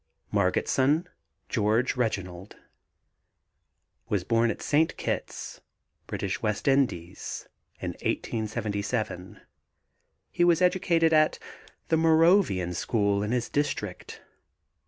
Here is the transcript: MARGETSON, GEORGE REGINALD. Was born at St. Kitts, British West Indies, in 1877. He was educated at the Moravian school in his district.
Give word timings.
MARGETSON, 0.31 1.07
GEORGE 1.49 1.95
REGINALD. 1.95 2.55
Was 4.09 4.23
born 4.23 4.49
at 4.49 4.63
St. 4.63 4.97
Kitts, 4.97 5.61
British 6.07 6.41
West 6.41 6.67
Indies, 6.67 7.47
in 7.79 7.91
1877. 7.91 9.41
He 10.31 10.43
was 10.43 10.59
educated 10.59 11.13
at 11.13 11.37
the 11.89 11.97
Moravian 11.97 12.73
school 12.73 13.21
in 13.21 13.29
his 13.31 13.47
district. 13.47 14.21